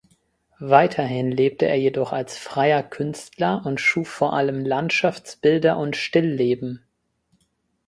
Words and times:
Weiterhin 0.57 1.29
lebte 1.29 1.67
er 1.67 1.75
jedoch 1.75 2.11
als 2.11 2.35
freier 2.35 2.81
Künstler 2.81 3.63
und 3.67 3.79
schuf 3.79 4.09
vor 4.09 4.33
allem 4.33 4.65
Landschaftsbilder 4.65 5.77
und 5.77 5.95
Stillleben. 5.95 6.83